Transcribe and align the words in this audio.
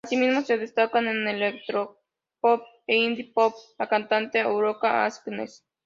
Así 0.03 0.17
mismo 0.17 0.41
se 0.41 0.57
destaca 0.57 0.97
en 0.97 1.27
electropop 1.27 2.63
e 2.87 2.95
indie 2.95 3.31
pop, 3.35 3.53
la 3.77 3.87
cantante 3.87 4.39
Aurora 4.41 5.05
Aksnes. 5.05 5.63